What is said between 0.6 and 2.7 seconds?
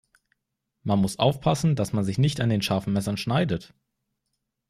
Man muss aufpassen, dass man sich nicht an den